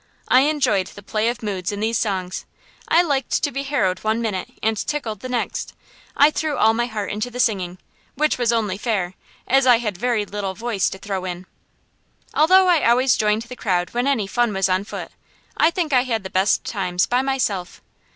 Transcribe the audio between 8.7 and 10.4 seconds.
fair, as I had very